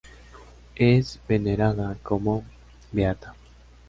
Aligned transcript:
Es 0.77 1.19
venerada 1.27 1.95
como 2.01 2.43
beata. 2.91 3.35